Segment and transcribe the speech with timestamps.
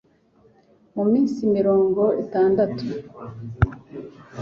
[0.95, 2.85] mu minsi mirongo itandatu